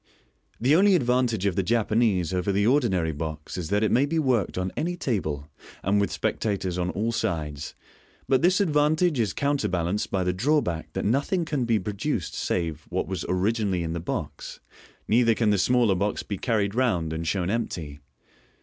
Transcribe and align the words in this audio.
The 0.59 0.75
only 0.75 0.95
advantage 0.95 1.45
of 1.45 1.55
the 1.55 1.61
Japanese 1.61 2.33
over 2.33 2.51
the 2.51 2.65
ordinary 2.65 3.11
box 3.11 3.55
is 3.55 3.69
that 3.69 3.83
it 3.83 3.91
may 3.91 4.07
be 4.07 4.17
worked 4.17 4.57
on 4.57 4.71
any 4.75 4.97
table, 4.97 5.47
and 5.83 6.01
with 6.01 6.11
spectators 6.11 6.79
on 6.79 6.89
all 6.89 7.11
sides, 7.11 7.75
but 8.27 8.41
this 8.41 8.59
advantage 8.59 9.19
is 9.19 9.31
counterbalanced 9.31 10.09
by 10.09 10.23
the 10.23 10.33
drawback 10.33 10.91
that 10.93 11.05
nothing 11.05 11.45
can 11.45 11.65
be 11.65 11.77
produced 11.77 12.33
save 12.33 12.87
what 12.89 13.07
was 13.07 13.25
originally 13.29 13.83
in 13.83 13.93
the 13.93 13.99
box, 13.99 14.59
neither 15.07 15.35
can 15.35 15.51
the 15.51 15.59
smaller 15.59 15.93
box 15.93 16.23
be 16.23 16.39
carried 16.39 16.73
round, 16.73 17.13
and 17.13 17.27
shown 17.27 17.51
empty. 17.51 17.99